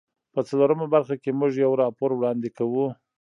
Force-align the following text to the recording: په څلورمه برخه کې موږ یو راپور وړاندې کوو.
په 0.33 0.39
څلورمه 0.47 0.85
برخه 0.95 1.15
کې 1.23 1.37
موږ 1.39 1.51
یو 1.65 1.71
راپور 1.83 2.09
وړاندې 2.15 2.49
کوو. 2.57 2.85